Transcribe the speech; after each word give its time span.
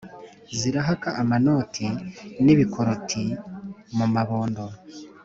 Zirahaka 0.59 1.09
amanoti 1.21 1.85
n'ibikoroti 2.43 3.23
mu 3.97 4.05
mabondo, 4.13 4.63